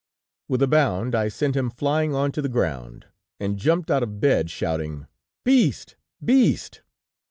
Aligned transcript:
"With 0.47 0.63
a 0.63 0.67
bound 0.67 1.13
I 1.13 1.27
sent 1.27 1.55
him 1.55 1.69
flying 1.69 2.15
on 2.15 2.31
to 2.31 2.41
the 2.41 2.49
ground, 2.49 3.05
and 3.39 3.59
jumped 3.59 3.91
out 3.91 4.01
of 4.01 4.19
bed, 4.19 4.49
shouting: 4.49 5.05
"'Beast! 5.45 5.95
beast!' 6.25 6.81